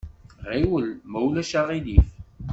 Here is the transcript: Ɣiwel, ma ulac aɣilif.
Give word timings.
Ɣiwel, 0.49 0.87
ma 1.11 1.19
ulac 1.27 1.51
aɣilif. 1.59 2.09